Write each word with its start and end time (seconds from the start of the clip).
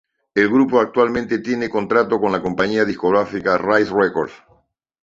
El 0.33 0.49
grupo 0.49 0.79
actualmente 0.79 1.37
tiene 1.37 1.69
contrato 1.69 2.19
con 2.19 2.31
la 2.31 2.41
compañía 2.41 2.85
discográfica 2.85 3.55
Rise 3.59 3.91
Records. 3.95 4.33